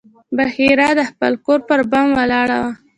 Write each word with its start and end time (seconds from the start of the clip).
بحیرا 0.37 0.89
د 0.97 0.99
خپل 1.09 1.31
کور 1.45 1.59
پر 1.67 1.79
بام 1.91 2.07
ولاړ 2.19 2.47
و. 2.61 2.63